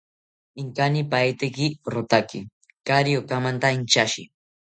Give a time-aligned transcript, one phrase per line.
[0.61, 2.39] Inkanipaeteki rotaki
[2.87, 4.23] kaari okamanta inchashi